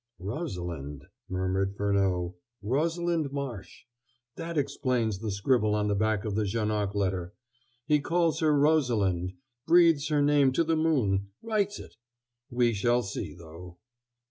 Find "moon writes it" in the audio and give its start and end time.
10.75-11.97